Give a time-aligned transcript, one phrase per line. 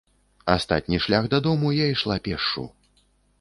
[0.53, 2.65] Астатні шлях да дому я ішла пешшу.